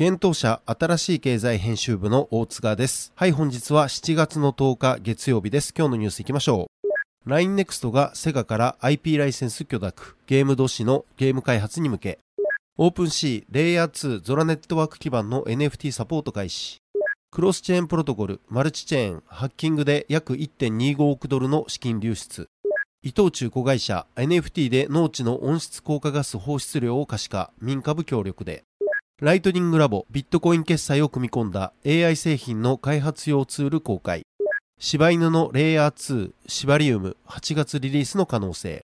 [0.00, 3.12] 現当社新しい経済編集部の大津川です。
[3.16, 5.74] はい本日は7月の10日月曜日です。
[5.76, 6.70] 今日のニュースいきましょ
[7.26, 7.28] う。
[7.28, 10.14] LINENEXT がセガから IP ライセンス許諾。
[10.28, 12.20] ゲーム同士のゲーム開発に向け。
[12.76, 16.78] オープン C レイヤー2ゾラネットワーク基盤の NFT サポート開始。
[17.32, 22.48] クロスチェーンプロトコル、マルチチェーン、ハッキングで約1.25億ドルの資金流出。
[23.02, 28.62] 伊藤忠子会社、NFT で農地の温室効果ガス放出量を可視化、民株協力で。
[29.20, 34.22] ライトニングラボ、ビットコイン決済を組み込んだ AI 製品の開発用ツール公開。
[34.78, 38.84] 柴犬のレイヤー2、シバリウム、8月リリースの可能性。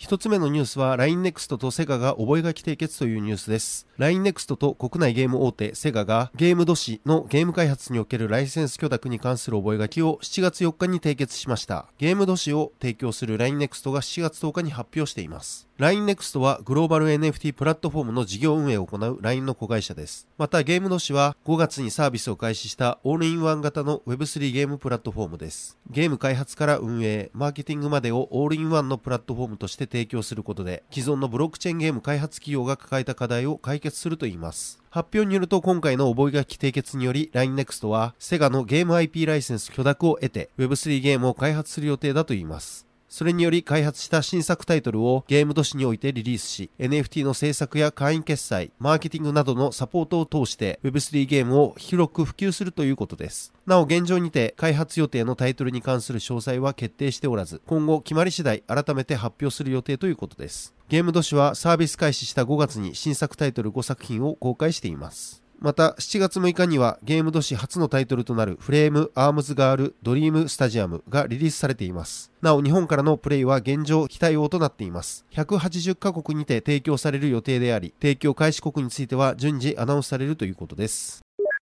[0.00, 3.88] 一つ目のニュースは LINENEXT とセガが覚書締結というニュースです。
[3.98, 11.86] LINENEXT と国内ゲーム大手セガがゲーム都市のゲーム開発におけるライセンス許諾に関する覚書を7月4日に締結しました。
[11.98, 15.66] ゲーム都市を提供する LINENEXT が7月10日に発表しています。
[15.80, 20.28] LINE NEXT はグローバル NFT プラットフォームの事業運営を行う LINE の子会社です。
[20.38, 25.76] また GAME DOSI は5月にサービスを開始したオールインワン型の Web3 ゲームプラットフォームです。
[25.90, 34.80] ゲーム開発から運営、マーケティングまでをオールインワンのプラットフォームとして提供することで、既存のブロックチェーンゲーム開発企業が抱えた課題を解決するといいます。
[34.90, 42.87] 発表によると今回の覚書締結により LINENEXT はセガのゲーム IP ライセンス許諾を得て Web3 ゲームを開発する予定だといいます。
[43.08, 53.54] それにより開発した新作タイトルをゲーム都市においてリリースし、NFT の制作や会員決済、マーケティングなどのサポートを通して Web3 ゲームを広く普及するということです。
[53.66, 60.74] なお現状にて開発予定のタイトルに関する詳細は決定しておらず、今後決まり次第改めて発表する予定ということです。
[60.88, 65.47] ゲーム都市はサービス開始した5月に新作タイトル5作品を公開しています。
[65.60, 72.30] また7月6日にはゲーム都市初のタイトルとなるフレームアームズガールドリームスタジアムがリリースされています。
[72.40, 75.26] なお日本からのプレイは現状期待用となっています。
[75.32, 81.22] 180カ国にて提供される予定であり、提供開始国については順次アナウンスされるということです。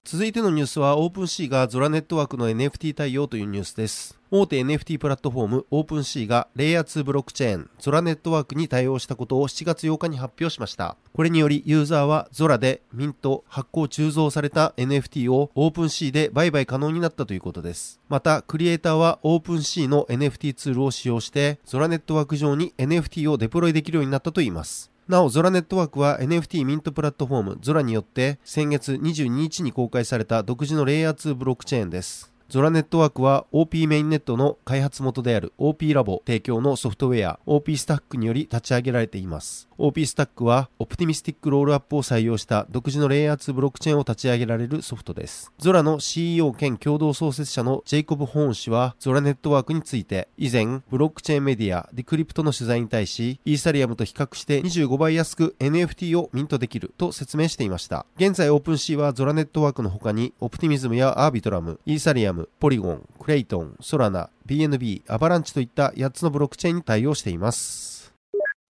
[0.03, 4.19] 続いてのニュースは OpenC がゾラネットワークの NFT 対応というニュースです。
[4.37, 10.97] 大手 NFT プラットフォーム OpenC がレイヤー2ブロックチェーンゾラネットワークに対応したことを7月8日に発表しました。
[11.13, 18.01] これによりユーザーはゾラでミント発行鋳造された NFT を OpenC で売買可能になったということです。
[18.09, 24.91] またクリエイターは OpenC の NFT ツールを使用してゾラネットワーク上に NFT をデプロイできるようになったといいます。
[25.07, 32.34] なお、ゾラネットワークは NFT ミントプラットフォームゾラによって先月22日に公開された独自のレイヤー2ブロックチェーンです。
[32.47, 39.67] ゾラネットワークは OP メインネットの開発元である OP ラボ提供のソフトウェア OP スタックにより立ち上げられています。
[39.77, 45.51] OP スタックはオプティミスティックロールアップを採用した独自のレイヤー2ブロックチェーンを立ち上げられるソフトです。
[45.57, 58.05] ゾラの CEO 兼共同創設者のジェイコブ・ホーン氏はゾラネットワークについて以前ブロックチェーンメディアディクリプトの取材に対しイーサリアムと比較して25倍安く NFT をミントできると説明していました。
[58.17, 67.95] 現在 OpenC はゾラネットワークの他にオプティミズムやアービトラム、イーサリアム、ポリゴン、クレイトン、ソラナ、BNB、アバランチといった8つのブロックチェーンに対応しています。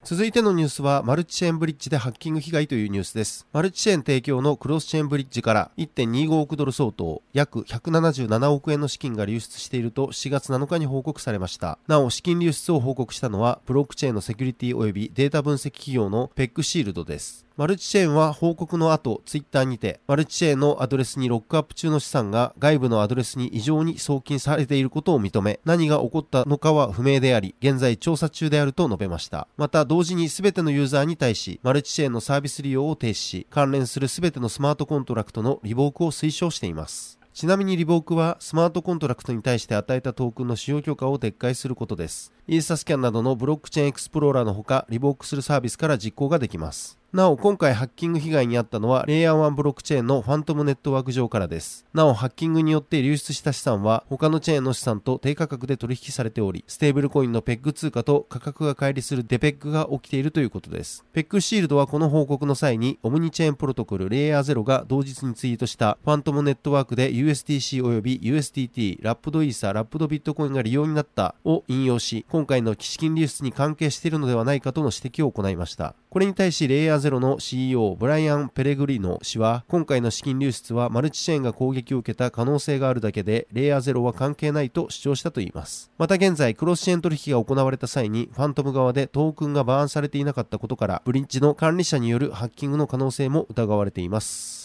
[0.04, 3.46] 続いてのニュースは、マルチチェーンブリッジでハッキング被害というニュースです。
[3.54, 11.78] マルチチェーン提供のクロスチェーンブリッジから1.25億ドル相当、約177億円の資金が流出していると4月7日に報告されました。
[11.88, 17.43] なお、資金流出を報告したのは、ブロックチェーンのセキュリティ及びデータ分析企業の PeckShield です。
[17.56, 29.46] マルチチェーンは報告の後、ツイッターにて、マルチチェーンのアドレスにロックアップ中の資産が外部のアドレスに異常に送金されていることを認め、何が起こったのかは不明であり、現在調査中であると述べました。
[29.56, 37.20] また、同時に全てのユーザーに対し、マルチチェーンのサービス利用を停止し、関連する全てのスマートコントラクトのリボークを推奨しています。
[37.34, 42.32] ちなみにリボークはスマートコントラクトに対して与えたトークンの使用許可を撤回することです。
[42.48, 46.98] イーサスキャンなどのブロックチェーンエクスプローラーのほか、リボークするサービスから実行ができます。
[47.14, 51.86] なお、今回ハッキング被害に遭ったのは、レイヤー1ブロックチェーンのファントムネットワーク上からです。
[51.94, 61.04] なお、ハッキングによって流出した資産は、他のチェーンの資産と低価格で取引されており、ステーブルコインのペッグ通貨と価格が乖離するデペッグが起きているということです。
[61.12, 75.94] PeckShield はこの報告の際に、オムニチェーンプロトコルレイヤー0が同日にツイートしたファントムネットワークで USDC 及び USDT、ラップドイーサ、ラップドビットコインが利用になったを引用し、今回の資金流出に関係しているのではないかとの指摘を行いました。
[76.10, 85.90] これに対しレイヤー0の CEO ブライアン・ペレグリノ氏は今回の資金流出はマルチチェーンが攻撃を受けた可能性があるだけでレイヤー0は関係ないと主張したといいます。
[85.98, 94.64] また現在クロスチェーン取引が行われた際にファントム側でトークンがバーンされていなかったことからブリッジの管理者によるハッキングの可能性も疑われています。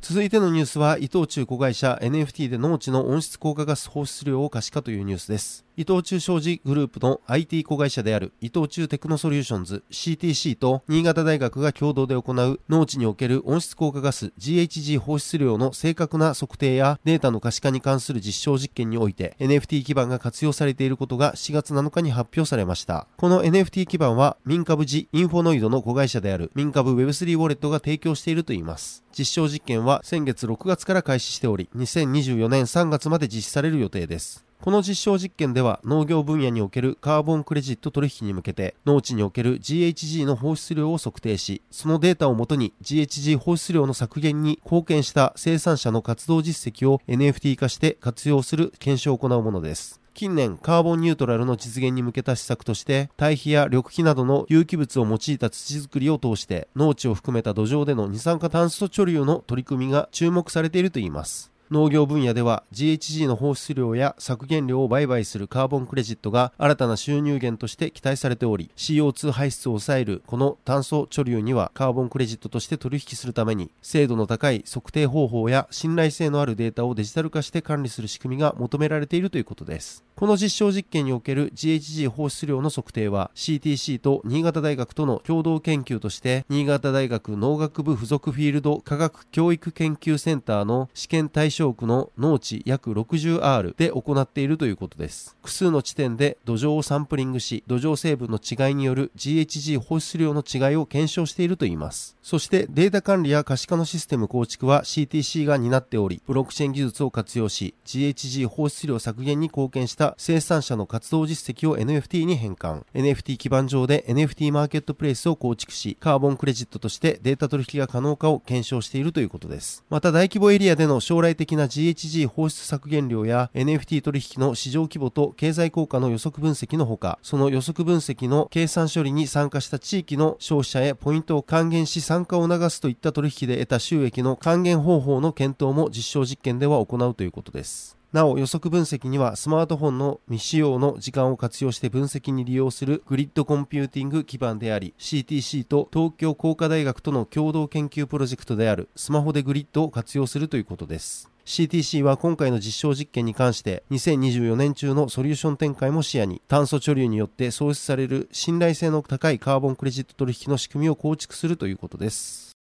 [0.00, 5.65] 続いてのニュースは伊藤忠子会社 NFT で農地の温室効果ガス放出量を可視化というニュースです。
[5.78, 23.06] 伊藤忠商事グループの IT 子会社である伊藤忠テクノソリューションズ CTC と新潟大学が共同で行う農地における温室効果ガス GHG 放出量の正確な測定やデータの可視化に関する実証実験において NFT 基盤が活用されていることが4月7日に発表されました。
[23.18, 29.04] この NFT 基盤は民株時インフォノイドの子会社である民株 Web3 ウォレットが提供しているといいます。
[29.12, 34.45] 実証実験は先月6月から開始しており、2024年3月まで実施される予定です。
[34.66, 50.00] この実証実験では農業分野におけるカーボンクレジット取引に向けて農地における GHG の放出量を測定し、そのデータをもとに GHG 放出量の削減に貢献した生産者の活動実績を NFT 化して活用する検証を行うものです。
[50.14, 80.06] 近年カーボンニュートラルの実現に向けた施策として堆肥や緑肥などの有機物を用いた土作りを通して農地を含めた土壌での二酸化炭素貯留の取り組みが注目されているといいます農業分野では GHG の放出量や削減量を売買するカーボンクレジットが新たな収入源として期待されており CO2 排出を抑えるこの炭素貯留にはカーボンクレジットとして取引するために精度の高い測定方法や信頼性のあるデータをデジタル化して管理する仕組みが求められているということです。
[80.16, 95.36] この実証実験における GHG 放出量の測定は CTC と新潟大学との共同研究として新潟大学農学部附属フィールド科学教育研究センターの試験対象区の農地約 60R で行っているということです。
[95.40, 102.16] 複数の地点で土壌をサンプリングし土壌成分の違いによる GHG 放出量の違いを検証しているといいます。
[102.22, 137.96] そしてデータ管理や可視化のシステム構築は CTC が担っておりブロックチェーン技術を活用し GHG 放出量削減に貢献した生産者の活動実績を NFT に変換 NFT 基盤上で NFT マーケットプレイスを構築しカーボンクレジットとしてデータ取引が可能かを検証しているということですまた大規模エリアでの将来的な GHG 放出削減量や NFT 取引の市場規模と経済効果の予測分析のほかその予測分析の計算処理に参加した地域の消費者へポイントを還元し参加を促すといった取引で得た収益の還元方法の検討も実証実験では行うということです。
[138.16, 151.35] なお予測分析にはスマートフォンの未使用の時間を活用して分析に利用するグリッドコンピューティング基盤であり CTC と東京工科大学との共同研究プロジェクトであるスマホでグリッドを活用するということです。
[151.46, 162.56] CTC は今回の実証実験に関して2024年中のソリューション展開も視野に炭素貯留によって創出される信頼性の高いカーボンクレジット取引の仕組みを構築するということです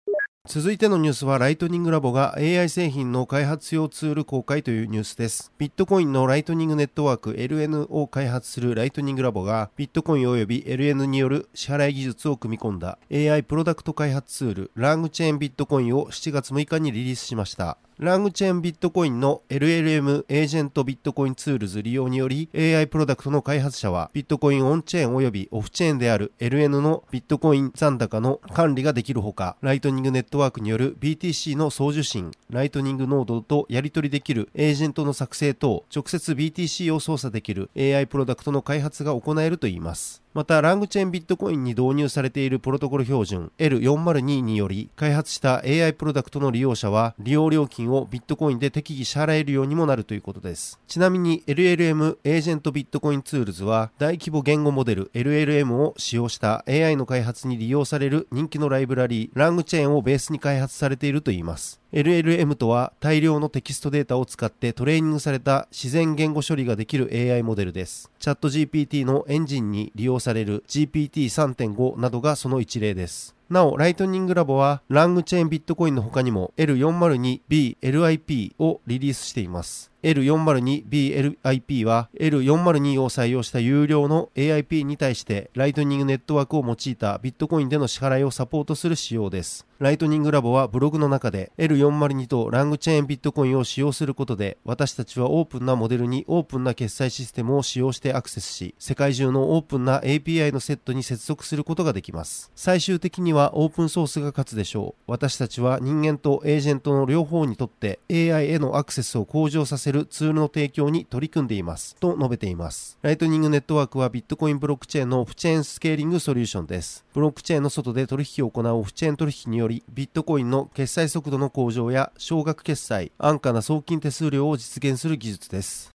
[0.46, 5.50] 続いてのニュースはライトニングラボが AI 製品の開発用ツール公開というニュースです。
[5.56, 17.78] ビットコインのライトニングネットワーク LN を開発するライトニングラボがビットコイン及び LN による支払い技術を組み込んだ AI プロダクト開発ツール LangChainBitcoin を7月6日にリリースしました。
[18.00, 40.23] LangChainBitcoin の LLM エージェントビットコインツールズ利用により AI プロダクトの開発者はビットコインオンチェーン及びオフチェーンである LN のビットコイン残高の管理ができるほかライトニングネットワークによる BTC の送受信ライトニングノードとやり取りできるエージェントの作成等直接 BTC を操作できる AI プロダクトの開発が行えるといいます。
[40.34, 50.80] また、 LangChainBitcoin に導入されているプロトコル標準 L402 により開発した AI プロダクトの利用者は利用料金をビットコインで適宜支払えるようにもなるということです。
[50.88, 61.83] ちなみに LLM エージェントビットコインツールズは大規模言語モデル LLM を使用した AI の開発に利用される人気のライブラリー LangChain をベースに開発されているといいます。
[61.94, 68.10] LLM とは大量のテキストデータを使ってトレーニングされた自然言語処理ができる AI モデルです。
[68.18, 73.36] チャット GPT のエンジンに利用される GPT3.5 などがその一例です。
[73.48, 79.92] なお、ライトニングラボはラングチェーンビットコインの他にも L402B LIP をリリースしています。
[80.02, 89.66] L402BLIP は L402 を採用した有料の AIP に対してライトニングネットワークを用いたビットコインでの支払いをサポートする仕様です。
[89.84, 102.50] ライトニングラボはブログの中で L402 とラングチェーンビットコインを使用することで私たちはオープンなモデルにオープンな決済システムを使用してアクセスし世界中のオープンな API のセットに接続することができます。
[102.56, 105.02] 最終的にはオープンソースが勝つでしょう。
[105.06, 111.94] 私たちは人間とエージェントの両方にとって AI へのアクセスを向上させるツールの提供に取り組んでいます。
[111.96, 112.98] と述べています。
[113.02, 117.04] ライトニングネットワークはビットコインブロックチェーンのオフチェーンスケーリングソリューションです。
[117.12, 125.93] ブロックチェーンの外で取引を行うオフチェーン取引により、ビットコインの決済速度の向上や少額決済、安価な送金手数料を実現する技術です。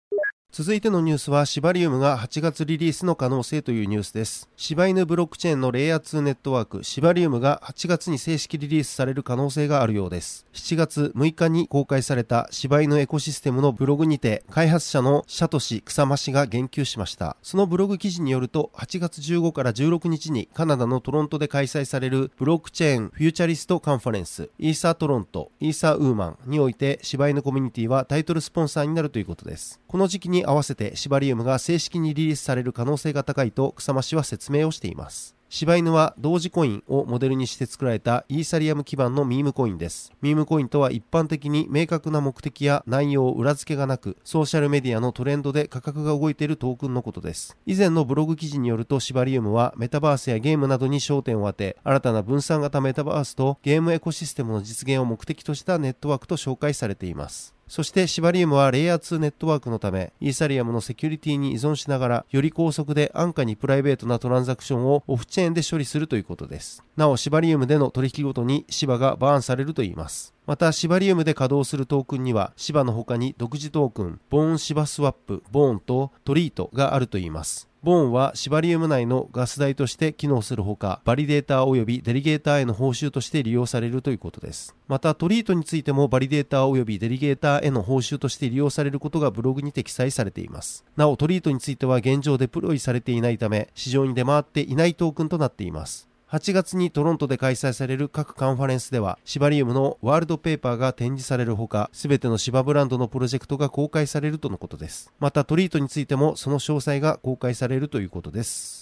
[0.57, 4.49] 続いてのニュースはシバリウムが8月リリースの可能性というニュースです。
[4.57, 10.47] 柴犬ブロックチェーンのレイヤー2ネットワークシバリウムが8月に正式リリースされる可能性があるようです。
[10.53, 17.37] 7月6日に公開された柴犬エコシステムのブログにて開発者のシャトシ草間氏が言及しました。
[17.43, 29.79] そのブログ記事によると8月15から16日にカナダのトロントで開催されるブロックチェーンフューチャリストカンファレンス ETHToronto ETHWomen において柴犬コミュニティはタイトルスポンサーになるということです。
[29.87, 35.37] この時期に合わせてシバリウムが正式にリリースされる可能性が高いと草間氏は説明をしています。
[35.49, 40.11] 柴犬はドージコインをモデルにして作られたイーサリアム基盤のミームコインです。
[40.21, 47.55] ミームコインとは一般的に明確な目的や内容、裏付けがなく、ソーシャルメディアのトレンドで価格が動いているトークンのことです。
[47.65, 57.56] 以前のブログ記事によるとシバリウムはメタバースやゲームなどに焦点を当て、新たな分散型メタバースとゲームエコシステムの実現を目的としたネットワークと紹介されています。
[57.67, 66.83] そしてシバリウムはレイヤー2ネットワークのため、イーサリアムのセキュリティに依存しながら、より高速で安価にプライベートなトランザクションをオフチェーンで処理するということです。
[66.95, 70.36] なお、シバリウムでの取引ごとにシバがバーンされるといいます。
[70.47, 77.67] また、シバリウムで稼働するトークンには、シバの他に独自トークン、ボーンシバスワップ、ボーンとトリートがあるといいます。
[77.83, 84.73] ボーンはシバリウム内のガス代として機能するほか、バリデーター及びデリゲーターへの報酬として利用されるということです。
[84.87, 90.85] また、トリートについてもバリデーター及びデリゲーターへの報酬として利用されることがブログにて記載されています。
[90.95, 96.07] なお、トリートについては現状デプロイされていないため、市場に出回っていないトークンとなっています。
[96.29, 105.09] 8月にトロントで開催される各カンファレンスでは、シバリウムのワールドペーパーが展示されるほか、すべてのシバブランドのプロジェクトが公開されるとのことです。
[105.19, 108.76] またトリートについてもその詳細が公開されるということです。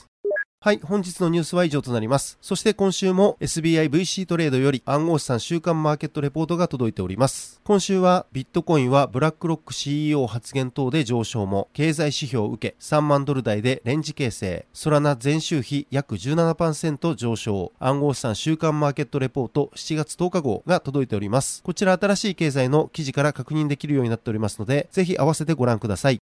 [0.65, 2.39] はい、本日のニュースは以上となります。
[2.41, 7.62] そして今週も SBIVC トレードより暗号資産週間マーケットレポートが届いております。
[7.63, 21.62] 今週はビットコインはブラックロック CEO 発言等で上昇も、経済指標を受け3万ドル台でレンジ形成、ソラナ前週比約17%上昇、暗号資産週間マーケットレポート7月10日号が届いております。
[21.62, 26.25] こちら新しい経済の記事から確認できるようになっておりますので、ぜひ合わせてご覧ください。